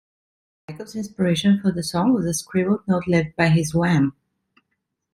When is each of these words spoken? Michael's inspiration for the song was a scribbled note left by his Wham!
Michael's 0.67 0.95
inspiration 0.95 1.59
for 1.61 1.71
the 1.71 1.83
song 1.83 2.15
was 2.15 2.25
a 2.25 2.33
scribbled 2.33 2.87
note 2.87 3.05
left 3.07 3.35
by 3.35 3.49
his 3.49 3.75
Wham! 3.75 4.15